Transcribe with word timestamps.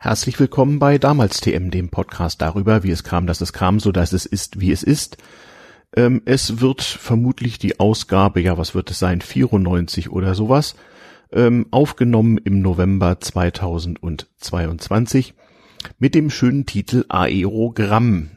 Herzlich 0.00 0.38
willkommen 0.38 0.78
bei 0.78 0.96
Damals 0.96 1.40
TM, 1.40 1.72
dem 1.72 1.88
Podcast 1.88 2.40
darüber, 2.40 2.84
wie 2.84 2.92
es 2.92 3.02
kam, 3.02 3.26
dass 3.26 3.40
es 3.40 3.52
kam, 3.52 3.80
so 3.80 3.90
dass 3.90 4.12
es 4.12 4.26
ist, 4.26 4.60
wie 4.60 4.70
es 4.70 4.84
ist. 4.84 5.16
Ähm, 5.92 6.22
es 6.24 6.60
wird 6.60 6.82
vermutlich 6.82 7.58
die 7.58 7.80
Ausgabe, 7.80 8.40
ja, 8.40 8.56
was 8.56 8.76
wird 8.76 8.92
es 8.92 9.00
sein, 9.00 9.20
94 9.20 10.10
oder 10.10 10.36
sowas, 10.36 10.76
ähm, 11.32 11.66
aufgenommen 11.72 12.38
im 12.38 12.62
November 12.62 13.18
2022 13.18 15.34
mit 15.98 16.14
dem 16.14 16.30
schönen 16.30 16.64
Titel 16.64 17.04
Aerogramm. 17.08 18.30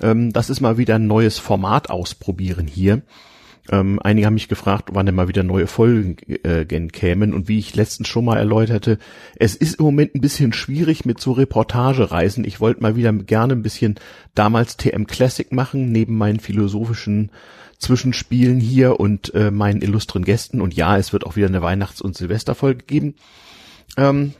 Ähm, 0.00 0.32
das 0.32 0.48
ist 0.48 0.62
mal 0.62 0.78
wieder 0.78 0.94
ein 0.94 1.06
neues 1.06 1.36
Format 1.36 1.90
ausprobieren 1.90 2.66
hier. 2.66 3.02
Ähm, 3.70 3.98
einige 4.02 4.26
haben 4.26 4.34
mich 4.34 4.48
gefragt, 4.48 4.90
wann 4.92 5.06
denn 5.06 5.14
mal 5.14 5.28
wieder 5.28 5.42
neue 5.42 5.66
Folgen 5.66 6.16
äh, 6.44 6.64
kämen 6.64 7.34
und 7.34 7.48
wie 7.48 7.58
ich 7.58 7.74
letztens 7.74 8.08
schon 8.08 8.24
mal 8.24 8.36
erläuterte, 8.36 8.98
es 9.36 9.56
ist 9.56 9.78
im 9.78 9.84
Moment 9.84 10.14
ein 10.14 10.20
bisschen 10.20 10.52
schwierig 10.52 11.04
mit 11.04 11.20
so 11.20 11.32
Reportagereisen. 11.32 12.44
Ich 12.44 12.60
wollte 12.60 12.82
mal 12.82 12.96
wieder 12.96 13.12
gerne 13.12 13.54
ein 13.54 13.62
bisschen 13.62 13.96
damals 14.34 14.76
TM 14.76 15.06
Classic 15.06 15.50
machen, 15.52 15.90
neben 15.90 16.16
meinen 16.16 16.40
philosophischen 16.40 17.30
Zwischenspielen 17.78 18.60
hier 18.60 19.00
und 19.00 19.34
äh, 19.34 19.50
meinen 19.50 19.82
illustren 19.82 20.24
Gästen. 20.24 20.60
Und 20.60 20.74
ja, 20.74 20.96
es 20.96 21.12
wird 21.12 21.26
auch 21.26 21.36
wieder 21.36 21.48
eine 21.48 21.62
Weihnachts- 21.62 22.00
und 22.00 22.16
Silvesterfolge 22.16 22.84
geben. 22.84 23.14
Ähm, 23.96 24.34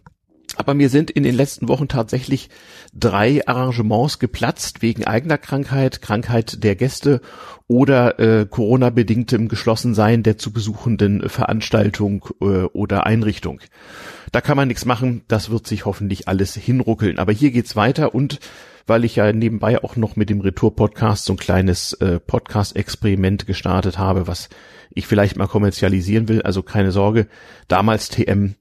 aber 0.57 0.75
mir 0.75 0.89
sind 0.89 1.11
in 1.11 1.23
den 1.23 1.35
letzten 1.35 1.69
Wochen 1.69 1.89
tatsächlich 1.89 2.49
drei 2.95 3.47
Arrangements 3.47 4.19
geplatzt 4.19 4.83
wegen 4.83 5.05
eigener 5.05 5.39
Krankheit, 5.39 6.03
Krankheit 6.03 6.63
der 6.65 6.77
Gäste 6.77 7.21
oder 7.67 8.19
äh, 8.19 8.47
Corona-bedingtem 8.47 9.49
Geschlossensein 9.49 10.23
der 10.23 10.39
zu 10.39 10.53
besuchenden 10.53 11.29
Veranstaltung 11.29 12.27
äh, 12.41 12.65
oder 12.65 13.07
Einrichtung. 13.07 13.61
Da 14.33 14.41
kann 14.41 14.57
man 14.57 14.69
nichts 14.69 14.85
machen, 14.85 15.23
das 15.29 15.51
wird 15.51 15.67
sich 15.67 15.85
hoffentlich 15.85 16.29
alles 16.29 16.55
hinruckeln. 16.55 17.19
Aber 17.19 17.33
hier 17.33 17.51
geht's 17.51 17.77
weiter 17.77 18.15
und 18.15 18.41
weil 18.87 19.05
ich 19.05 19.17
ja 19.17 19.33
nebenbei 19.33 19.83
auch 19.83 19.97
noch 19.97 20.17
mit 20.17 20.31
dem 20.31 20.41
Retour-Podcast 20.41 21.25
so 21.25 21.33
ein 21.33 21.39
kleines 21.39 21.93
äh, 21.95 22.21
Podcast-Experiment 22.21 23.47
gestartet 23.47 23.99
habe, 23.99 24.29
was 24.29 24.49
ich 24.91 25.07
vielleicht 25.07 25.37
mal 25.37 25.49
kommerzialisieren 25.49 26.29
will. 26.29 26.43
Also 26.43 26.63
keine 26.63 26.93
Sorge, 26.93 27.27
damals 27.69 28.09
TM 28.09 28.55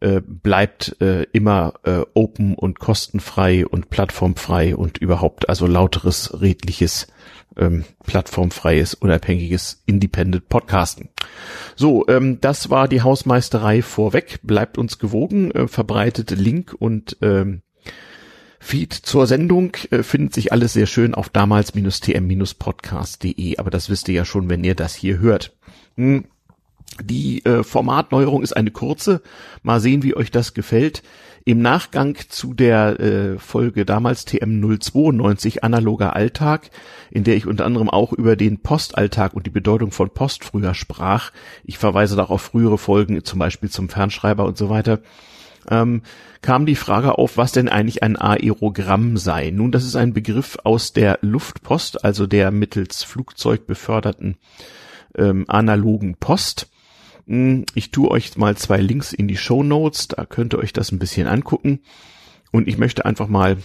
äh, 0.00 0.20
bleibt 0.20 1.00
äh, 1.00 1.24
immer 1.32 1.74
äh, 1.84 2.02
open 2.14 2.54
und 2.54 2.78
kostenfrei 2.78 3.66
und 3.66 3.90
plattformfrei 3.90 4.76
und 4.76 4.98
überhaupt 4.98 5.48
also 5.48 5.66
lauteres, 5.66 6.40
redliches, 6.40 7.08
ähm, 7.56 7.84
plattformfreies, 8.04 8.94
unabhängiges 8.94 9.82
Independent 9.86 10.48
Podcasten. 10.48 11.08
So, 11.74 12.06
ähm, 12.08 12.40
das 12.40 12.70
war 12.70 12.86
die 12.88 13.02
Hausmeisterei 13.02 13.82
vorweg. 13.82 14.40
Bleibt 14.42 14.78
uns 14.78 14.98
gewogen, 14.98 15.50
äh, 15.52 15.68
verbreitet 15.68 16.30
Link 16.30 16.74
und 16.78 17.16
ähm, 17.22 17.62
Feed 18.58 18.92
zur 18.92 19.26
Sendung 19.26 19.76
äh, 19.90 20.02
findet 20.02 20.34
sich 20.34 20.52
alles 20.52 20.72
sehr 20.72 20.86
schön 20.86 21.14
auf 21.14 21.28
damals-tm-podcast.de, 21.28 23.58
aber 23.58 23.70
das 23.70 23.88
wisst 23.88 24.08
ihr 24.08 24.14
ja 24.14 24.24
schon, 24.24 24.48
wenn 24.48 24.64
ihr 24.64 24.74
das 24.74 24.92
hier 24.94 25.20
hört. 25.20 25.54
Hm. 25.96 26.24
Die 27.02 27.44
äh, 27.44 27.62
Formatneuerung 27.62 28.42
ist 28.42 28.56
eine 28.56 28.70
kurze. 28.70 29.20
Mal 29.62 29.80
sehen, 29.80 30.02
wie 30.02 30.16
euch 30.16 30.30
das 30.30 30.54
gefällt. 30.54 31.02
Im 31.44 31.60
Nachgang 31.62 32.16
zu 32.28 32.54
der 32.54 32.98
äh, 32.98 33.38
Folge 33.38 33.84
damals 33.84 34.24
TM 34.24 34.60
092 34.80 35.62
analoger 35.62 36.16
Alltag, 36.16 36.70
in 37.10 37.22
der 37.22 37.36
ich 37.36 37.46
unter 37.46 37.64
anderem 37.64 37.88
auch 37.88 38.12
über 38.12 38.34
den 38.34 38.58
Postalltag 38.58 39.34
und 39.34 39.46
die 39.46 39.50
Bedeutung 39.50 39.92
von 39.92 40.10
Post 40.10 40.44
früher 40.44 40.74
sprach. 40.74 41.30
Ich 41.64 41.78
verweise 41.78 42.16
da 42.16 42.24
auf 42.24 42.42
frühere 42.42 42.78
Folgen, 42.78 43.22
zum 43.24 43.38
Beispiel 43.38 43.70
zum 43.70 43.88
Fernschreiber 43.88 44.44
und 44.44 44.56
so 44.58 44.70
weiter. 44.70 45.00
Ähm, 45.68 46.02
kam 46.42 46.66
die 46.66 46.76
Frage 46.76 47.18
auf, 47.18 47.36
was 47.36 47.52
denn 47.52 47.68
eigentlich 47.68 48.02
ein 48.02 48.16
Aerogramm 48.16 49.16
sei. 49.16 49.50
Nun, 49.50 49.70
das 49.70 49.84
ist 49.84 49.96
ein 49.96 50.14
Begriff 50.14 50.58
aus 50.64 50.92
der 50.94 51.18
Luftpost, 51.22 52.04
also 52.04 52.26
der 52.26 52.50
mittels 52.50 53.04
Flugzeug 53.04 53.66
beförderten 53.66 54.36
ähm, 55.16 55.44
analogen 55.48 56.16
Post. 56.16 56.68
Ich 57.26 57.90
tue 57.90 58.10
euch 58.10 58.36
mal 58.36 58.56
zwei 58.56 58.78
Links 58.80 59.12
in 59.12 59.26
die 59.26 59.36
Show 59.36 59.64
Notes, 59.64 60.06
da 60.08 60.24
könnt 60.24 60.54
ihr 60.54 60.58
euch 60.58 60.72
das 60.72 60.92
ein 60.92 61.00
bisschen 61.00 61.26
angucken. 61.26 61.80
Und 62.52 62.68
ich 62.68 62.78
möchte 62.78 63.04
einfach 63.04 63.26
mal 63.26 63.56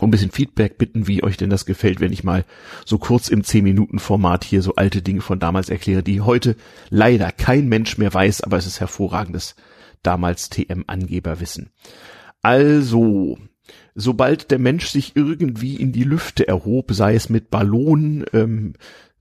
um 0.00 0.08
ein 0.08 0.10
bisschen 0.10 0.30
Feedback 0.30 0.78
bitten, 0.78 1.06
wie 1.06 1.22
euch 1.22 1.36
denn 1.36 1.50
das 1.50 1.66
gefällt, 1.66 2.00
wenn 2.00 2.12
ich 2.12 2.24
mal 2.24 2.44
so 2.84 2.98
kurz 2.98 3.28
im 3.28 3.42
10-Minuten-Format 3.42 4.44
hier 4.44 4.62
so 4.62 4.74
alte 4.74 5.02
Dinge 5.02 5.20
von 5.20 5.38
damals 5.38 5.68
erkläre, 5.68 6.02
die 6.02 6.20
heute 6.20 6.56
leider 6.90 7.32
kein 7.32 7.68
Mensch 7.68 7.98
mehr 7.98 8.12
weiß, 8.12 8.42
aber 8.42 8.56
es 8.56 8.66
ist 8.66 8.80
hervorragendes 8.80 9.56
damals 10.02 10.50
TM-Angeberwissen. 10.50 11.70
Also, 12.42 13.38
sobald 13.94 14.50
der 14.50 14.58
Mensch 14.58 14.88
sich 14.88 15.16
irgendwie 15.16 15.76
in 15.76 15.92
die 15.92 16.04
Lüfte 16.04 16.46
erhob, 16.46 16.92
sei 16.92 17.14
es 17.14 17.28
mit 17.28 17.50
Ballonen, 17.50 18.24
ähm, 18.32 18.74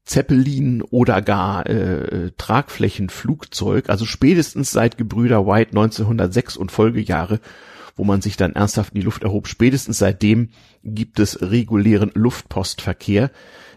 Zeppelin 0.05 0.83
oder 0.83 1.21
gar 1.21 1.67
äh, 1.67 2.31
Tragflächenflugzeug, 2.37 3.89
also 3.89 4.05
spätestens 4.05 4.71
seit 4.71 4.97
Gebrüder 4.97 5.47
White 5.47 5.71
1906 5.71 6.57
und 6.57 6.71
Folgejahre, 6.71 7.39
wo 7.95 8.03
man 8.03 8.21
sich 8.21 8.37
dann 8.37 8.53
ernsthaft 8.53 8.93
in 8.93 8.99
die 8.99 9.05
Luft 9.05 9.23
erhob, 9.23 9.47
spätestens 9.47 9.97
seitdem 9.97 10.49
gibt 10.83 11.19
es 11.19 11.41
regulären 11.41 12.11
Luftpostverkehr, 12.13 13.31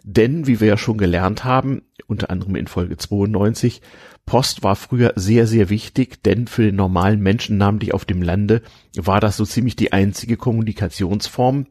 denn 0.05 0.47
wie 0.47 0.61
wir 0.61 0.69
ja 0.69 0.77
schon 0.77 0.99
gelernt 0.99 1.45
haben, 1.45 1.83
unter 2.07 2.31
anderem 2.31 2.57
in 2.57 2.67
Folge 2.67 2.97
92, 2.97 3.81
Post 4.29 4.63
war 4.63 4.77
früher 4.77 5.15
sehr, 5.17 5.47
sehr 5.47 5.71
wichtig, 5.71 6.23
denn 6.23 6.49
für 6.49 6.61
den 6.63 6.77
normalen 6.77 7.21
Menschen, 7.21 7.57
namentlich 7.57 7.95
auf 7.95 8.05
dem 8.05 8.21
Lande, 8.21 8.61
war 8.95 9.21
das 9.21 9.39
so 9.39 9.47
ziemlich 9.47 9.75
die 9.75 9.95
einzige 9.95 10.37
Kommunikationsform. 10.37 11.65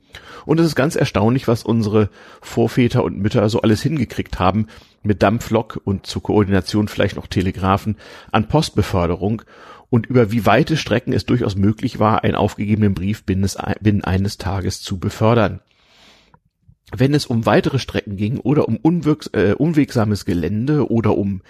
Und 0.48 0.60
es 0.60 0.66
ist 0.66 0.76
ganz 0.76 0.96
erstaunlich, 0.96 1.48
was 1.48 1.64
unsere 1.64 2.10
Vorväter 2.42 3.04
und 3.04 3.20
Mütter 3.20 3.48
so 3.50 3.62
alles 3.62 3.84
hingekriegt 3.84 4.40
haben, 4.40 4.66
mit 5.04 5.22
Dampflok 5.22 5.80
und 5.84 6.08
zur 6.08 6.24
Koordination 6.24 6.88
vielleicht 6.88 7.16
noch 7.16 7.28
Telegraphen 7.28 7.96
an 8.32 8.48
Postbeförderung 8.48 9.44
und 9.92 10.08
über 10.08 10.32
wie 10.32 10.48
weite 10.48 10.78
Strecken 10.78 11.14
es 11.14 11.28
durchaus 11.28 11.56
möglich 11.56 12.00
war, 12.00 12.24
einen 12.24 12.36
aufgegebenen 12.36 12.96
Brief 12.96 13.24
binnen 13.24 14.04
eines 14.04 14.38
Tages 14.40 14.82
zu 14.82 15.00
befördern. 15.00 15.62
Wenn 16.96 17.14
es 17.14 17.26
um 17.26 17.46
weitere 17.46 17.80
Strecken 17.80 18.16
ging 18.16 18.40
oder 18.40 18.68
um 18.70 18.80
äh, 19.34 19.54
unwegsames 19.54 20.24
Gelände 20.24 20.90
oder 20.90 21.18
um 21.18 21.42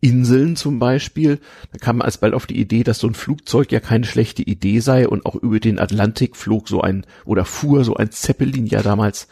Inseln 0.00 0.56
zum 0.56 0.78
Beispiel, 0.78 1.38
dann 1.70 1.80
kam 1.80 1.98
man 1.98 2.06
alsbald 2.06 2.32
auf 2.32 2.46
die 2.46 2.58
Idee, 2.58 2.82
dass 2.82 2.98
so 2.98 3.06
ein 3.06 3.14
Flugzeug 3.14 3.72
ja 3.72 3.80
keine 3.80 4.06
schlechte 4.06 4.42
Idee 4.42 4.80
sei 4.80 5.06
und 5.06 5.26
auch 5.26 5.34
über 5.34 5.60
den 5.60 5.78
Atlantik 5.78 6.34
flog 6.34 6.68
so 6.68 6.80
ein 6.80 7.04
oder 7.26 7.44
fuhr 7.44 7.84
so 7.84 7.94
ein 7.96 8.10
Zeppelin 8.10 8.66
ja 8.66 8.82
damals 8.82 9.28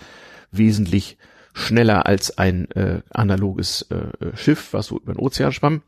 wesentlich 0.53 1.17
schneller 1.55 2.05
als 2.05 2.37
ein 2.37 2.71
äh, 2.73 3.01
analoges 3.11 3.87
äh, 3.91 4.37
Schiff, 4.37 4.73
was 4.73 4.87
so 4.87 4.99
über 4.99 5.15
den 5.15 5.21
Ozean 5.21 5.53
schwamm. 5.53 5.83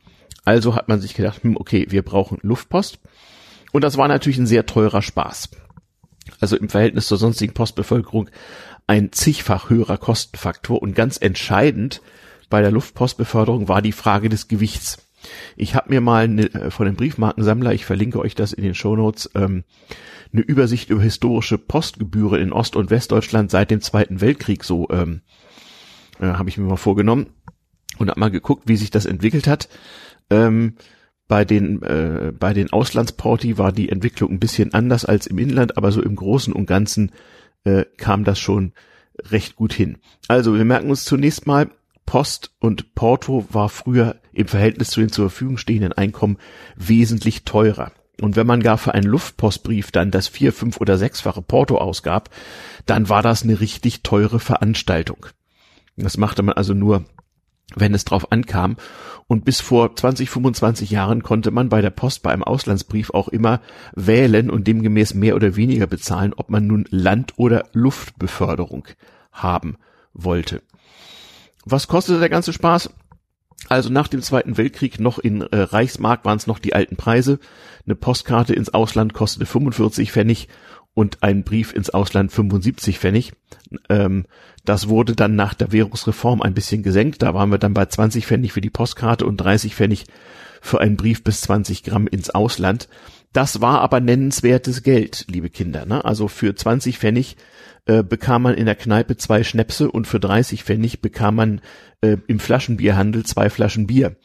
Also 0.44 0.74
hat 0.74 0.88
man 0.88 1.00
sich 1.00 1.14
gedacht, 1.14 1.42
hm, 1.42 1.56
okay, 1.56 1.86
wir 1.90 2.02
brauchen 2.02 2.38
Luftpost. 2.42 3.00
Und 3.72 3.82
das 3.82 3.98
war 3.98 4.08
natürlich 4.08 4.38
ein 4.38 4.46
sehr 4.46 4.64
teurer 4.64 5.02
Spaß. 5.02 5.50
Also 6.40 6.56
im 6.56 6.68
Verhältnis 6.68 7.06
zur 7.06 7.18
sonstigen 7.18 7.52
Postbevölkerung 7.52 8.30
ein 8.86 9.12
zigfach 9.12 9.70
höherer 9.70 9.98
Kostenfaktor 9.98 10.80
und 10.80 10.94
ganz 10.94 11.18
entscheidend 11.20 12.02
bei 12.48 12.62
der 12.62 12.70
Luftpostbeförderung 12.70 13.68
war 13.68 13.82
die 13.82 13.92
Frage 13.92 14.28
des 14.28 14.48
Gewichts. 14.48 14.98
Ich 15.56 15.74
habe 15.74 15.90
mir 15.90 16.00
mal 16.00 16.38
äh, 16.38 16.70
von 16.70 16.86
dem 16.86 16.94
Briefmarkensammler, 16.94 17.72
ich 17.72 17.84
verlinke 17.84 18.20
euch 18.20 18.34
das 18.34 18.52
in 18.52 18.62
den 18.62 18.74
Shownotes, 18.74 19.30
ähm, 19.34 19.64
eine 20.32 20.42
Übersicht 20.42 20.90
über 20.90 21.02
historische 21.02 21.58
Postgebühren 21.58 22.40
in 22.40 22.52
Ost- 22.52 22.76
und 22.76 22.90
Westdeutschland 22.90 23.50
seit 23.50 23.70
dem 23.70 23.80
Zweiten 23.80 24.20
Weltkrieg 24.20 24.62
so 24.62 24.88
ähm, 24.90 25.22
äh, 26.20 26.26
habe 26.26 26.48
ich 26.48 26.58
mir 26.58 26.66
mal 26.66 26.76
vorgenommen 26.76 27.26
und 27.98 28.10
habe 28.10 28.20
mal 28.20 28.30
geguckt, 28.30 28.64
wie 28.66 28.76
sich 28.76 28.90
das 28.90 29.06
entwickelt 29.06 29.46
hat. 29.46 29.68
Ähm, 30.30 30.76
bei 31.28 31.44
den 31.44 31.82
äh, 31.82 32.32
bei 32.38 32.52
den 32.52 32.72
Auslandsporti 32.72 33.58
war 33.58 33.72
die 33.72 33.88
Entwicklung 33.88 34.30
ein 34.30 34.38
bisschen 34.38 34.74
anders 34.74 35.04
als 35.04 35.26
im 35.26 35.38
Inland, 35.38 35.76
aber 35.76 35.90
so 35.90 36.02
im 36.02 36.14
Großen 36.14 36.52
und 36.52 36.66
Ganzen 36.66 37.10
äh, 37.66 37.84
kam 37.96 38.24
das 38.24 38.38
schon 38.38 38.72
recht 39.30 39.56
gut 39.56 39.72
hin. 39.72 39.98
Also 40.28 40.54
wir 40.54 40.64
merken 40.64 40.90
uns 40.90 41.04
zunächst 41.04 41.46
mal, 41.46 41.68
Post 42.06 42.52
und 42.60 42.94
Porto 42.94 43.44
war 43.50 43.68
früher 43.68 44.16
im 44.32 44.46
Verhältnis 44.46 44.90
zu 44.90 45.00
den 45.00 45.10
zur 45.10 45.28
Verfügung 45.28 45.58
stehenden 45.58 45.92
Einkommen 45.92 46.38
wesentlich 46.76 47.44
teurer. 47.44 47.90
Und 48.22 48.36
wenn 48.36 48.46
man 48.46 48.62
gar 48.62 48.78
für 48.78 48.94
einen 48.94 49.08
Luftpostbrief 49.08 49.90
dann 49.90 50.10
das 50.10 50.28
vier, 50.28 50.52
fünf 50.52 50.80
oder 50.80 50.96
sechsfache 50.96 51.42
Porto 51.42 51.76
ausgab, 51.78 52.30
dann 52.86 53.08
war 53.08 53.22
das 53.22 53.42
eine 53.42 53.60
richtig 53.60 54.02
teure 54.02 54.38
Veranstaltung. 54.38 55.26
Das 55.96 56.16
machte 56.16 56.42
man 56.42 56.54
also 56.54 56.72
nur, 56.72 57.04
wenn 57.74 57.94
es 57.94 58.04
drauf 58.04 58.32
ankam. 58.32 58.76
Und 59.26 59.44
bis 59.44 59.60
vor 59.60 59.96
20, 59.96 60.30
25 60.30 60.90
Jahren 60.90 61.22
konnte 61.22 61.50
man 61.50 61.68
bei 61.68 61.80
der 61.80 61.90
Post 61.90 62.22
bei 62.22 62.30
einem 62.30 62.44
Auslandsbrief 62.44 63.10
auch 63.10 63.28
immer 63.28 63.60
wählen 63.94 64.50
und 64.50 64.68
demgemäß 64.68 65.14
mehr 65.14 65.34
oder 65.34 65.56
weniger 65.56 65.86
bezahlen, 65.86 66.32
ob 66.36 66.48
man 66.48 66.66
nun 66.66 66.86
Land- 66.90 67.34
oder 67.36 67.64
Luftbeförderung 67.72 68.86
haben 69.32 69.78
wollte. 70.12 70.62
Was 71.64 71.88
kostete 71.88 72.20
der 72.20 72.28
ganze 72.28 72.52
Spaß? 72.52 72.90
Also 73.68 73.90
nach 73.90 74.06
dem 74.06 74.22
Zweiten 74.22 74.56
Weltkrieg 74.56 75.00
noch 75.00 75.18
in 75.18 75.40
äh, 75.40 75.56
Reichsmark 75.58 76.24
waren 76.24 76.36
es 76.36 76.46
noch 76.46 76.60
die 76.60 76.74
alten 76.74 76.94
Preise. 76.96 77.40
Eine 77.84 77.96
Postkarte 77.96 78.54
ins 78.54 78.72
Ausland 78.72 79.12
kostete 79.12 79.46
45 79.46 80.12
Pfennig 80.12 80.48
und 80.96 81.22
ein 81.22 81.44
Brief 81.44 81.74
ins 81.74 81.90
Ausland 81.90 82.32
75 82.32 82.98
Pfennig. 82.98 83.34
Ähm, 83.90 84.24
das 84.64 84.88
wurde 84.88 85.14
dann 85.14 85.36
nach 85.36 85.52
der 85.52 85.70
Währungsreform 85.70 86.40
ein 86.40 86.54
bisschen 86.54 86.82
gesenkt. 86.82 87.20
Da 87.20 87.34
waren 87.34 87.50
wir 87.50 87.58
dann 87.58 87.74
bei 87.74 87.84
20 87.84 88.26
Pfennig 88.26 88.54
für 88.54 88.62
die 88.62 88.70
Postkarte 88.70 89.26
und 89.26 89.36
30 89.36 89.74
Pfennig 89.74 90.06
für 90.62 90.80
einen 90.80 90.96
Brief 90.96 91.22
bis 91.22 91.42
20 91.42 91.82
Gramm 91.82 92.06
ins 92.06 92.30
Ausland. 92.30 92.88
Das 93.34 93.60
war 93.60 93.82
aber 93.82 94.00
nennenswertes 94.00 94.82
Geld, 94.82 95.26
liebe 95.28 95.50
Kinder. 95.50 95.84
Ne? 95.84 96.02
Also 96.02 96.28
für 96.28 96.54
20 96.54 96.98
Pfennig 96.98 97.36
äh, 97.84 98.02
bekam 98.02 98.42
man 98.42 98.54
in 98.54 98.64
der 98.64 98.74
Kneipe 98.74 99.18
zwei 99.18 99.44
Schnäpse 99.44 99.90
und 99.90 100.06
für 100.06 100.18
30 100.18 100.64
Pfennig 100.64 101.02
bekam 101.02 101.34
man 101.34 101.60
äh, 102.00 102.16
im 102.26 102.40
Flaschenbierhandel 102.40 103.26
zwei 103.26 103.50
Flaschen 103.50 103.86
Bier. 103.86 104.16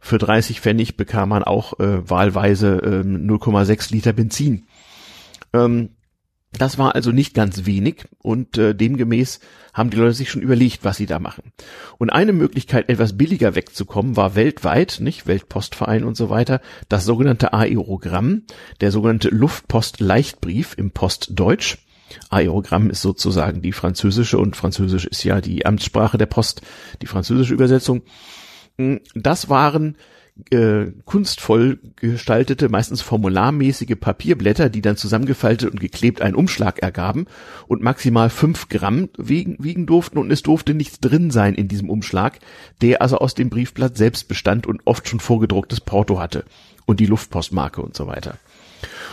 Für 0.00 0.18
30 0.18 0.60
Pfennig 0.60 0.96
bekam 0.96 1.28
man 1.28 1.44
auch 1.44 1.78
äh, 1.78 2.10
wahlweise 2.10 2.78
äh, 2.82 3.06
0,6 3.06 3.92
Liter 3.92 4.12
Benzin. 4.12 4.66
Ähm, 5.52 5.90
das 6.58 6.78
war 6.78 6.94
also 6.94 7.12
nicht 7.12 7.34
ganz 7.34 7.66
wenig 7.66 8.04
und 8.18 8.58
äh, 8.58 8.74
demgemäß 8.74 9.40
haben 9.72 9.90
die 9.90 9.96
Leute 9.96 10.14
sich 10.14 10.30
schon 10.30 10.42
überlegt, 10.42 10.84
was 10.84 10.96
sie 10.96 11.06
da 11.06 11.18
machen. 11.18 11.52
Und 11.98 12.10
eine 12.10 12.32
Möglichkeit, 12.32 12.88
etwas 12.88 13.16
billiger 13.16 13.54
wegzukommen, 13.54 14.16
war 14.16 14.34
weltweit, 14.34 14.98
nicht 15.00 15.26
Weltpostverein 15.26 16.04
und 16.04 16.16
so 16.16 16.30
weiter, 16.30 16.60
das 16.88 17.04
sogenannte 17.04 17.52
Aerogramm, 17.52 18.42
der 18.80 18.90
sogenannte 18.90 19.28
Luftpost-Leichtbrief 19.28 20.74
im 20.76 20.90
Postdeutsch. 20.90 21.78
Aerogramm 22.30 22.90
ist 22.90 23.02
sozusagen 23.02 23.62
die 23.62 23.72
französische 23.72 24.38
und 24.38 24.56
französisch 24.56 25.04
ist 25.04 25.24
ja 25.24 25.40
die 25.40 25.66
Amtssprache 25.66 26.18
der 26.18 26.26
Post, 26.26 26.62
die 27.02 27.06
französische 27.06 27.54
Übersetzung. 27.54 28.02
Hm, 28.78 29.00
das 29.14 29.48
waren 29.48 29.96
äh, 30.50 30.92
kunstvoll 31.04 31.78
gestaltete, 31.96 32.68
meistens 32.68 33.02
formularmäßige 33.02 33.96
Papierblätter, 33.98 34.68
die 34.68 34.82
dann 34.82 34.96
zusammengefaltet 34.96 35.70
und 35.70 35.80
geklebt 35.80 36.22
einen 36.22 36.34
Umschlag 36.34 36.78
ergaben 36.80 37.26
und 37.66 37.82
maximal 37.82 38.30
fünf 38.30 38.68
Gramm 38.68 39.08
wiegen, 39.16 39.56
wiegen 39.58 39.86
durften 39.86 40.18
und 40.18 40.30
es 40.30 40.42
durfte 40.42 40.74
nichts 40.74 41.00
drin 41.00 41.30
sein 41.30 41.54
in 41.54 41.68
diesem 41.68 41.90
Umschlag, 41.90 42.38
der 42.80 43.02
also 43.02 43.18
aus 43.18 43.34
dem 43.34 43.50
Briefblatt 43.50 43.96
selbst 43.96 44.28
bestand 44.28 44.66
und 44.66 44.80
oft 44.84 45.08
schon 45.08 45.20
vorgedrucktes 45.20 45.80
Porto 45.80 46.18
hatte 46.18 46.44
und 46.86 47.00
die 47.00 47.06
Luftpostmarke 47.06 47.82
und 47.82 47.96
so 47.96 48.06
weiter. 48.06 48.38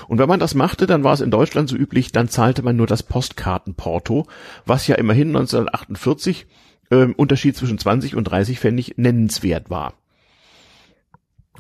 Und 0.07 0.19
wenn 0.19 0.30
man 0.30 0.39
das 0.39 0.56
machte, 0.56 0.86
dann 0.86 1.04
war 1.04 1.13
es 1.13 1.22
in 1.22 1.31
Deutschland 1.31 1.69
so 1.69 1.75
üblich, 1.75 2.12
dann 2.12 2.30
zahlte 2.30 2.62
man 2.62 2.75
nur 2.75 2.88
das 2.88 3.04
Postkartenporto, 3.04 4.27
was 4.66 4.88
ja 4.88 4.95
immerhin 4.95 5.30
1948 5.30 6.45
äh, 6.92 7.06
Unterschied 7.06 7.57
zwischen 7.57 7.77
20 7.77 8.16
und 8.16 8.25
30 8.25 8.60
Pfennig 8.60 8.94
nennenswert 8.98 9.69
war. 9.69 9.94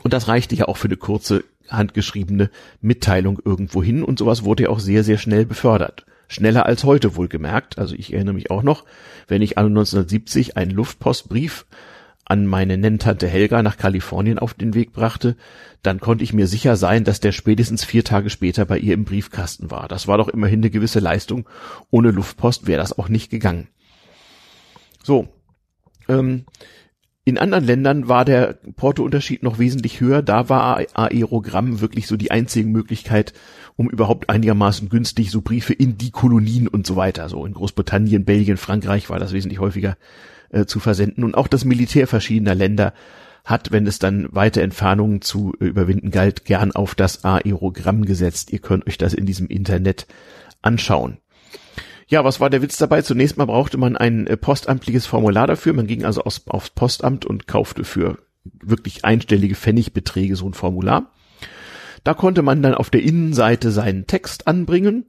Und 0.05 0.13
das 0.13 0.27
reichte 0.27 0.53
ja 0.53 0.67
auch 0.67 0.77
für 0.77 0.87
eine 0.87 0.97
kurze 0.97 1.45
handgeschriebene 1.67 2.51
Mitteilung 2.79 3.39
irgendwo 3.43 3.81
hin 3.81 4.03
und 4.03 4.19
sowas 4.19 4.43
wurde 4.43 4.65
ja 4.65 4.69
auch 4.69 4.77
sehr, 4.77 5.03
sehr 5.03 5.17
schnell 5.17 5.47
befördert. 5.47 6.05
Schneller 6.27 6.67
als 6.67 6.83
heute 6.83 7.15
wohlgemerkt. 7.15 7.79
Also 7.79 7.95
ich 7.95 8.13
erinnere 8.13 8.35
mich 8.35 8.51
auch 8.51 8.61
noch, 8.61 8.85
wenn 9.27 9.41
ich 9.41 9.57
an 9.57 9.65
1970 9.65 10.57
einen 10.57 10.69
Luftpostbrief 10.69 11.65
an 12.23 12.45
meine 12.45 12.77
Nenntante 12.77 13.27
Helga 13.27 13.63
nach 13.63 13.77
Kalifornien 13.77 14.37
auf 14.37 14.53
den 14.53 14.75
Weg 14.75 14.93
brachte, 14.93 15.37
dann 15.81 15.99
konnte 15.99 16.23
ich 16.23 16.33
mir 16.33 16.45
sicher 16.45 16.75
sein, 16.75 17.03
dass 17.03 17.19
der 17.19 17.31
spätestens 17.31 17.83
vier 17.83 18.03
Tage 18.03 18.29
später 18.29 18.63
bei 18.65 18.77
ihr 18.77 18.93
im 18.93 19.05
Briefkasten 19.05 19.71
war. 19.71 19.87
Das 19.87 20.07
war 20.07 20.19
doch 20.19 20.27
immerhin 20.27 20.59
eine 20.59 20.69
gewisse 20.69 20.99
Leistung. 20.99 21.49
Ohne 21.89 22.11
Luftpost 22.11 22.67
wäre 22.67 22.79
das 22.79 22.95
auch 22.95 23.09
nicht 23.09 23.31
gegangen. 23.31 23.69
So, 25.01 25.29
ähm, 26.07 26.45
in 27.27 27.39
anderen 27.39 27.65
Ländern 27.65 28.07
war 28.07 28.23
der 28.23 28.59
Portounterschied 28.75 29.41
noch 29.41 29.57
wesentlich 29.57 29.99
höher. 29.99 30.21
Da 30.21 30.47
war 30.47 30.79
Aerogramm 30.93 31.81
wirklich 31.81 32.05
so 32.05 32.17
die 32.17 32.29
einzige 32.29 32.69
Möglichkeit, 32.69 33.33
um 33.75 33.89
überhaupt 33.89 34.29
einigermaßen 34.29 34.89
günstig 34.89 35.31
so 35.31 35.41
Briefe 35.41 35.73
in 35.73 35.97
die 35.97 36.11
Kolonien 36.11 36.67
und 36.67 36.85
so 36.85 36.95
weiter. 36.95 37.27
So 37.27 37.43
in 37.43 37.53
Großbritannien, 37.53 38.25
Belgien, 38.25 38.57
Frankreich 38.57 39.09
war 39.09 39.17
das 39.17 39.33
wesentlich 39.33 39.59
häufiger 39.59 39.97
äh, 40.51 40.65
zu 40.65 40.79
versenden. 40.79 41.23
Und 41.23 41.33
auch 41.33 41.47
das 41.47 41.65
Militär 41.65 42.05
verschiedener 42.05 42.53
Länder 42.53 42.93
hat, 43.43 43.71
wenn 43.71 43.87
es 43.87 43.97
dann 43.97 44.27
weite 44.29 44.61
Entfernungen 44.61 45.21
zu 45.21 45.55
äh, 45.59 45.65
überwinden 45.65 46.11
galt, 46.11 46.45
gern 46.45 46.73
auf 46.73 46.93
das 46.93 47.25
Aerogramm 47.25 48.05
gesetzt. 48.05 48.53
Ihr 48.53 48.59
könnt 48.59 48.85
euch 48.85 48.99
das 48.99 49.15
in 49.15 49.25
diesem 49.25 49.47
Internet 49.47 50.05
anschauen. 50.61 51.17
Ja, 52.07 52.23
was 52.23 52.39
war 52.39 52.49
der 52.49 52.61
Witz 52.61 52.77
dabei? 52.77 53.01
Zunächst 53.01 53.37
mal 53.37 53.45
brauchte 53.45 53.77
man 53.77 53.97
ein 53.97 54.27
äh, 54.27 54.37
postamtliches 54.37 55.05
Formular 55.07 55.47
dafür. 55.47 55.73
Man 55.73 55.87
ging 55.87 56.05
also 56.05 56.23
aus, 56.23 56.47
aufs 56.47 56.69
Postamt 56.69 57.25
und 57.25 57.47
kaufte 57.47 57.83
für 57.83 58.19
wirklich 58.43 59.05
einstellige 59.05 59.55
Pfennigbeträge 59.55 60.35
so 60.35 60.47
ein 60.47 60.53
Formular. 60.53 61.11
Da 62.03 62.13
konnte 62.13 62.43
man 62.43 62.61
dann 62.61 62.75
auf 62.75 62.91
der 62.91 63.01
Innenseite 63.01 63.71
seinen 63.71 64.05
Text 64.05 64.47
anbringen 64.47 65.05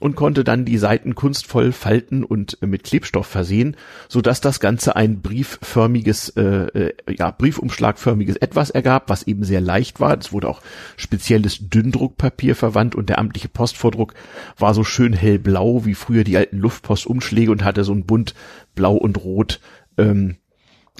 und 0.00 0.16
konnte 0.16 0.44
dann 0.44 0.64
die 0.64 0.78
Seiten 0.78 1.14
kunstvoll 1.14 1.72
falten 1.72 2.24
und 2.24 2.58
äh, 2.62 2.66
mit 2.66 2.84
Klebstoff 2.84 3.26
versehen, 3.26 3.76
so 4.08 4.20
dass 4.20 4.40
das 4.40 4.60
Ganze 4.60 4.96
ein 4.96 5.20
briefförmiges, 5.20 6.30
äh, 6.30 6.42
äh, 6.42 6.94
ja 7.08 7.30
Briefumschlagförmiges 7.30 8.36
Etwas 8.36 8.70
ergab, 8.70 9.08
was 9.08 9.24
eben 9.24 9.44
sehr 9.44 9.60
leicht 9.60 10.00
war. 10.00 10.16
Es 10.18 10.32
wurde 10.32 10.48
auch 10.48 10.62
spezielles 10.96 11.68
Dünndruckpapier 11.68 12.56
verwandt 12.56 12.94
und 12.94 13.08
der 13.08 13.18
amtliche 13.18 13.48
Postvordruck 13.48 14.14
war 14.58 14.74
so 14.74 14.84
schön 14.84 15.12
hellblau 15.12 15.84
wie 15.84 15.94
früher 15.94 16.24
die 16.24 16.36
alten 16.36 16.58
Luftpostumschläge 16.58 17.50
und 17.50 17.64
hatte 17.64 17.84
so 17.84 17.92
ein 17.92 18.04
bunt 18.04 18.34
blau 18.74 18.94
und 18.94 19.18
rot 19.18 19.60
ähm, 19.96 20.36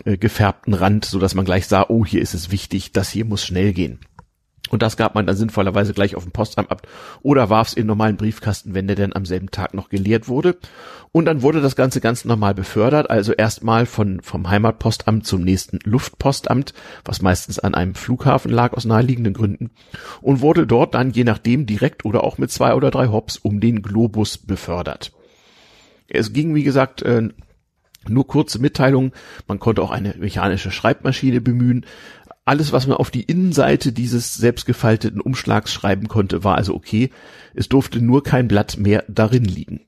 äh, 0.05 0.17
gefärbten 0.17 0.75
Rand, 0.75 1.05
so 1.05 1.19
dass 1.19 1.35
man 1.35 1.45
gleich 1.45 1.67
sah, 1.67 1.87
oh 1.89 2.05
hier 2.05 2.23
ist 2.23 2.35
es 2.35 2.51
wichtig, 2.51 2.93
das 2.93 3.11
hier 3.11 3.25
muss 3.25 3.45
schnell 3.45 3.73
gehen. 3.73 3.99
Und 4.71 4.83
das 4.83 4.97
gab 4.97 5.15
man 5.15 5.27
dann 5.27 5.37
sinnvollerweise 5.37 5.95
gleich 5.95 6.17
auf 6.17 6.25
dem 6.25 6.33
Postamt 6.33 6.71
ab 6.71 6.87
oder 7.23 7.51
warf 7.51 7.69
es 7.69 7.75
in 7.75 7.87
normalen 7.87 8.17
Briefkasten, 8.17 8.75
wenn 8.75 8.87
der 8.87 8.97
dann 8.97 9.15
am 9.15 9.25
selben 9.25 9.51
Tag 9.51 9.75
noch 9.75 9.89
geleert 9.89 10.29
wurde. 10.29 10.57
Und 11.13 11.25
dann 11.25 11.43
wurde 11.43 11.61
das 11.61 11.77
Ganze 11.77 12.01
ganz 12.01 12.25
normal 12.25 12.55
befördert, 12.55 13.11
also 13.11 13.33
erstmal 13.33 13.87
von, 13.87 14.21
vom 14.21 14.49
Heimatpostamt 14.49 15.27
zum 15.27 15.43
nächsten 15.43 15.79
Luftpostamt, 15.85 16.75
was 17.05 17.23
meistens 17.23 17.59
an 17.59 17.75
einem 17.75 17.95
Flughafen 17.95 18.51
lag 18.51 18.75
aus 18.75 18.85
naheliegenden 18.85 19.35
Gründen, 19.35 19.71
und 20.21 20.41
wurde 20.41 20.67
dort 20.67 20.95
dann 20.95 21.11
je 21.11 21.25
nachdem 21.25 21.67
direkt 21.67 22.05
oder 22.05 22.25
auch 22.25 22.39
mit 22.39 22.51
zwei 22.51 22.75
oder 22.75 22.91
drei 22.91 23.09
Hops 23.09 23.39
um 23.39 23.61
den 23.61 23.83
Globus 23.83 24.39
befördert. 24.39 25.13
Es 26.09 26.33
ging, 26.33 26.55
wie 26.55 26.63
gesagt, 26.63 27.03
äh, 27.03 27.29
nur 28.09 28.27
kurze 28.27 28.59
Mitteilungen. 28.59 29.13
Man 29.47 29.59
konnte 29.59 29.83
auch 29.83 29.91
eine 29.91 30.15
mechanische 30.19 30.71
Schreibmaschine 30.71 31.41
bemühen. 31.41 31.85
Alles, 32.49 32.73
was 32.73 32.87
man 32.87 32.97
auf 32.97 33.11
die 33.11 33.25
Innenseite 33.25 33.93
dieses 33.93 34.33
selbstgefalteten 34.33 35.21
Umschlags 35.21 35.71
schreiben 35.71 36.09
konnte, 36.09 36.45
war 36.45 36.55
also 36.55 36.75
okay. 36.75 37.11
Es 37.53 37.69
durfte 37.69 38.01
nur 38.01 38.23
kein 38.23 38.49
Blatt 38.49 38.79
mehr 38.79 39.05
darin 39.07 39.45
liegen. 39.45 39.83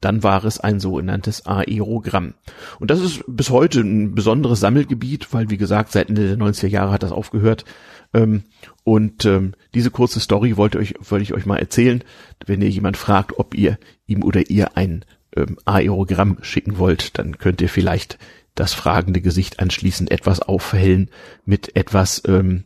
Dann 0.00 0.22
war 0.22 0.44
es 0.44 0.60
ein 0.60 0.78
sogenanntes 0.78 1.44
Aerogramm. 1.44 2.34
Und 2.78 2.92
das 2.92 3.00
ist 3.00 3.24
bis 3.26 3.50
heute 3.50 3.80
ein 3.80 4.14
besonderes 4.14 4.60
Sammelgebiet, 4.60 5.34
weil 5.34 5.50
wie 5.50 5.56
gesagt, 5.56 5.90
seit 5.90 6.08
Ende 6.08 6.28
der 6.28 6.38
90er 6.38 6.68
Jahre 6.68 6.92
hat 6.92 7.02
das 7.02 7.10
aufgehört. 7.10 7.64
Ähm, 8.12 8.44
und 8.84 9.24
ähm, 9.24 9.54
diese 9.74 9.90
kurze 9.90 10.20
Story 10.20 10.56
wollte, 10.56 10.78
euch, 10.78 10.94
wollte 11.00 11.24
ich 11.24 11.34
euch 11.34 11.46
mal 11.46 11.58
erzählen, 11.58 12.04
wenn 12.46 12.62
ihr 12.62 12.70
jemand 12.70 12.96
fragt, 12.96 13.40
ob 13.40 13.56
ihr 13.56 13.76
ihm 14.06 14.22
oder 14.22 14.48
ihr 14.50 14.76
ein 14.76 15.04
ähm, 15.36 15.58
Aerogramm 15.64 16.38
schicken 16.42 16.78
wollt, 16.78 17.18
dann 17.18 17.38
könnt 17.38 17.60
ihr 17.60 17.68
vielleicht 17.68 18.18
das 18.54 18.72
fragende 18.72 19.20
Gesicht 19.20 19.60
anschließend 19.60 20.10
etwas 20.10 20.40
aufhellen 20.40 21.10
mit 21.44 21.76
etwas 21.76 22.22
ähm, 22.26 22.64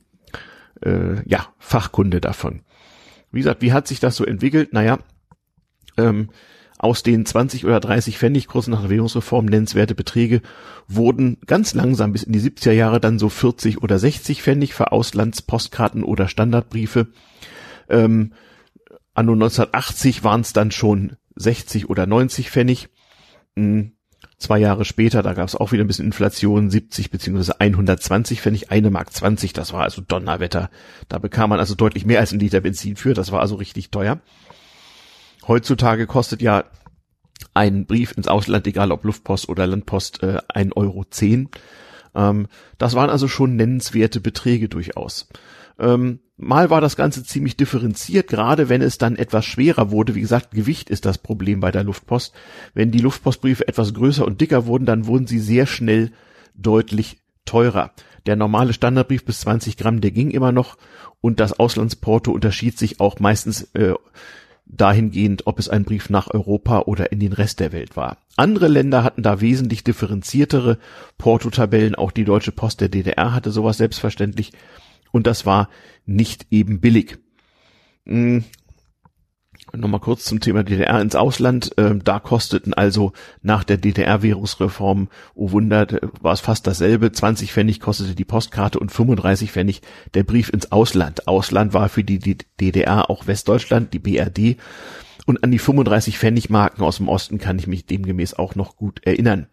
äh, 0.83 1.23
ja 1.29 1.47
Fachkunde 1.59 2.21
davon. 2.21 2.63
Wie 3.31 3.41
gesagt, 3.41 3.63
wie 3.63 3.73
hat 3.73 3.87
sich 3.89 4.01
das 4.01 4.17
so 4.17 4.25
entwickelt? 4.25 4.73
Naja, 4.73 4.99
ähm, 5.97 6.31
aus 6.79 7.03
den 7.03 7.27
20 7.27 7.65
oder 7.65 7.81
30 7.81 8.19
Pfennig 8.19 8.47
kurz 8.47 8.69
nach 8.69 8.83
der 8.83 8.91
Währungsreform 8.91 9.47
nennenswerte 9.47 9.97
Beträge 9.97 10.43
wurden 10.87 11.39
ganz 11.47 11.75
langsam 11.75 12.13
bis 12.13 12.23
in 12.23 12.33
die 12.33 12.41
70er 12.41 12.71
Jahre 12.71 13.01
dann 13.01 13.19
so 13.19 13.29
40 13.29 13.83
oder 13.83 13.99
60 13.99 14.43
Pfennig 14.43 14.75
für 14.75 14.93
Auslandspostkarten 14.93 16.05
oder 16.05 16.29
Standardbriefe. 16.29 17.09
Ähm, 17.89 18.33
anno 19.13 19.33
1980 19.33 20.23
waren 20.23 20.43
es 20.43 20.53
dann 20.53 20.71
schon 20.71 21.17
60 21.35 21.91
oder 21.91 22.07
90 22.07 22.51
Pfennig. 22.51 22.89
Hm, 23.57 23.93
Zwei 24.39 24.59
Jahre 24.61 24.85
später, 24.85 25.23
da 25.23 25.35
gab 25.35 25.49
es 25.49 25.57
auch 25.57 25.73
wieder 25.73 25.83
ein 25.83 25.89
bisschen 25.89 26.07
Inflation, 26.07 26.71
70 26.71 27.11
beziehungsweise 27.11 27.61
120 27.61 28.41
Pfennig, 28.41 28.71
eine 28.71 28.89
Mark 28.91 29.13
20, 29.13 29.53
das 29.53 29.73
war 29.73 29.83
also 29.83 30.01
Donnerwetter. 30.01 30.71
Da 31.09 31.19
bekam 31.19 31.51
man 31.51 31.59
also 31.59 31.75
deutlich 31.75 32.07
mehr 32.07 32.21
als 32.21 32.31
ein 32.31 32.39
Liter 32.39 32.61
Benzin 32.61 32.95
für, 32.95 33.15
das 33.15 33.33
war 33.33 33.41
also 33.41 33.57
richtig 33.57 33.91
teuer. 33.91 34.21
Heutzutage 35.49 36.07
kostet 36.07 36.41
ja 36.41 36.65
ein 37.53 37.87
Brief 37.87 38.17
ins 38.17 38.29
Ausland, 38.29 38.67
egal 38.69 38.93
ob 38.93 39.05
Luftpost 39.05 39.49
oder 39.49 39.67
Landpost, 39.67 40.23
äh, 40.23 40.39
1,10 40.55 40.77
Euro. 40.77 41.05
Ähm, 42.15 42.47
das 42.79 42.95
waren 42.95 43.11
also 43.11 43.27
schon 43.27 43.57
nennenswerte 43.57 44.21
Beträge 44.21 44.69
durchaus. 44.69 45.29
Ähm, 45.81 46.21
mal 46.39 46.71
war 46.71 46.81
das 46.81 46.97
Ganze 46.97 47.25
ziemlich 47.25 47.57
differenziert, 47.57 48.29
gerade 48.29 48.69
wenn 48.69 48.81
es 48.81 48.97
dann 48.97 49.17
etwas 49.17 49.45
schwerer 49.45 49.91
wurde. 49.91 50.15
Wie 50.15 50.21
gesagt, 50.21 50.53
Gewicht 50.53 50.89
ist 50.89 51.05
das 51.05 51.19
Problem 51.19 51.61
bei 51.61 51.71
der 51.71 51.85
Luftpost. 51.85 52.33
Wenn 52.73 52.91
die 52.91 53.01
Luftpostbriefe 53.01 53.69
etwas 53.69 53.93
größer 53.93 54.25
und 54.25 54.41
dicker 54.41 54.67
wurden, 54.67 54.87
dann 54.87 55.07
wurden 55.07 55.27
sie 55.27 55.41
sehr 55.41 55.67
schnell 55.67 56.13
deutlich 56.55 57.19
teurer. 57.45 57.93
Der 58.27 58.37
normale 58.37 58.73
Standardbrief 58.73 59.25
bis 59.25 59.41
20 59.41 59.77
Gramm, 59.77 60.01
der 60.01 60.13
ging 60.13 60.31
immer 60.31 60.53
noch 60.53 60.79
und 61.21 61.41
das 61.41 61.59
Auslandsporto 61.59 62.31
unterschied 62.31 62.79
sich 62.79 63.01
auch 63.01 63.19
meistens 63.21 63.63
äh, 63.75 63.95
dahingehend, 64.67 65.47
ob 65.47 65.59
es 65.59 65.69
ein 65.69 65.85
Brief 65.85 66.11
nach 66.11 66.29
Europa 66.29 66.81
oder 66.81 67.11
in 67.11 67.21
den 67.21 67.33
Rest 67.33 67.61
der 67.61 67.73
Welt 67.73 67.97
war. 67.97 68.19
Andere 68.37 68.69
Länder 68.69 69.03
hatten 69.03 69.23
da 69.23 69.41
wesentlich 69.41 69.83
differenziertere 69.83 70.79
Portotabellen, 71.17 71.95
auch 71.95 72.13
die 72.13 72.25
Deutsche 72.25 72.53
Post 72.53 72.81
der 72.81 72.89
DDR 72.89 73.33
hatte 73.33 73.51
sowas 73.51 73.79
selbstverständlich 73.79 74.53
und 75.13 75.27
das 75.27 75.47
war 75.47 75.69
nicht 76.07 76.47
eben 76.51 76.81
billig. 76.81 77.19
Hm, 78.07 78.45
Nochmal 79.77 80.01
kurz 80.01 80.25
zum 80.25 80.41
Thema 80.41 80.63
DDR 80.63 81.01
ins 81.01 81.15
Ausland. 81.15 81.73
Ähm, 81.77 82.03
da 82.03 82.21
kosteten 82.21 82.73
also 82.73 83.13
nach 83.43 83.65
der 83.65 83.77
DDR-Währungsreform, 83.77 85.09
oh 85.35 85.51
Wunder, 85.53 85.87
war 86.21 86.33
es 86.33 86.41
fast 86.41 86.67
dasselbe. 86.67 87.13
20 87.13 87.53
Pfennig 87.53 87.81
kostete 87.81 88.15
die 88.15 88.25
Postkarte 88.25 88.79
und 88.79 88.91
35 88.91 89.53
Pfennig 89.53 89.83
der 90.15 90.25
Brief 90.25 90.49
ins 90.49 90.73
Ausland. 90.73 91.29
Ausland 91.29 91.75
war 91.75 91.89
für 91.91 92.03
die 92.03 92.19
DDR 92.61 93.11
auch 93.11 93.27
Westdeutschland, 93.27 93.93
die 93.93 93.99
BRD. 93.99 94.57
Und 95.27 95.45
an 95.45 95.51
die 95.51 95.59
35 95.59 96.19
Pfennigmarken 96.19 96.83
aus 96.83 96.97
dem 96.97 97.09
Osten 97.09 97.39
kann 97.39 97.59
ich 97.59 97.67
mich 97.67 97.85
demgemäß 97.85 98.35
auch 98.35 98.55
noch 98.55 98.77
gut 98.77 99.01
erinnern. 99.05 99.49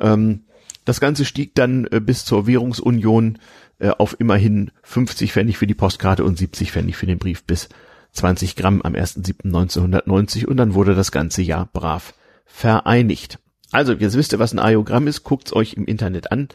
Ähm, 0.00 0.46
das 0.86 1.00
Ganze 1.00 1.26
stieg 1.26 1.54
dann 1.54 1.86
äh, 1.90 2.00
bis 2.00 2.24
zur 2.24 2.46
Währungsunion 2.46 3.38
äh, 3.78 3.90
auf 3.90 4.16
immerhin 4.18 4.70
50 4.84 5.32
Pfennig 5.32 5.58
für 5.58 5.66
die 5.66 5.74
Postkarte 5.74 6.24
und 6.24 6.38
70 6.38 6.72
Pfennig 6.72 6.96
für 6.96 7.06
den 7.06 7.18
Brief 7.18 7.44
bis 7.44 7.68
20 8.12 8.56
Gramm 8.56 8.80
am 8.80 8.94
1.7.1990 8.94 10.46
und 10.46 10.56
dann 10.56 10.72
wurde 10.72 10.94
das 10.94 11.12
ganze 11.12 11.42
Jahr 11.42 11.68
brav 11.70 12.14
vereinigt. 12.46 13.38
Also, 13.76 13.92
jetzt 13.92 14.16
wisst 14.16 14.32
ihr, 14.32 14.38
was 14.38 14.54
ein 14.54 14.58
Aiogramm 14.58 15.06
ist, 15.06 15.22
guckt's 15.22 15.52
euch 15.52 15.74
im 15.74 15.84
Internet 15.84 16.32
an. 16.32 16.48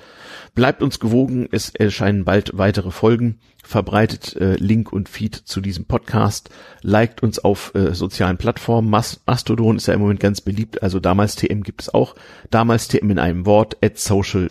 Bleibt 0.55 0.81
uns 0.81 0.99
gewogen, 0.99 1.47
es 1.51 1.69
erscheinen 1.69 2.25
bald 2.25 2.57
weitere 2.57 2.89
Folgen. 2.89 3.39
Verbreitet 3.63 4.35
äh, 4.37 4.55
Link 4.55 4.91
und 4.91 5.07
Feed 5.07 5.35
zu 5.35 5.61
diesem 5.61 5.85
Podcast. 5.85 6.49
Liked 6.81 7.21
uns 7.21 7.37
auf 7.37 7.75
äh, 7.75 7.93
sozialen 7.93 8.39
Plattformen. 8.39 8.89
Mastodon 8.89 9.77
ist 9.77 9.85
ja 9.85 9.93
im 9.93 9.99
Moment 9.99 10.19
ganz 10.19 10.41
beliebt, 10.41 10.81
also 10.81 10.99
damals 10.99 11.35
TM 11.35 11.61
gibt 11.61 11.83
es 11.83 11.93
auch. 11.93 12.15
Damals 12.49 12.87
TM 12.87 13.11
in 13.11 13.19
einem 13.19 13.45
Wort, 13.45 13.77
at 13.83 13.99
social, 13.99 14.49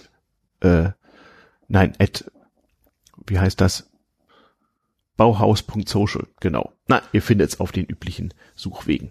äh, 0.60 0.90
nein, 1.66 1.94
at, 1.98 2.30
wie 3.26 3.40
heißt 3.40 3.60
das? 3.60 3.90
Bauhaus.social, 5.16 6.28
genau. 6.38 6.72
Na, 6.86 7.02
ihr 7.10 7.20
findet 7.20 7.48
es 7.48 7.58
auf 7.58 7.72
den 7.72 7.86
üblichen 7.86 8.32
Suchwegen. 8.54 9.10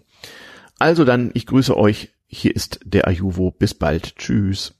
Also 0.78 1.04
dann, 1.04 1.30
ich 1.34 1.44
grüße 1.44 1.76
euch. 1.76 2.14
Hier 2.32 2.54
ist 2.54 2.78
der 2.84 3.08
Ajuvo. 3.08 3.50
Bis 3.50 3.74
bald. 3.74 4.14
Tschüss. 4.16 4.79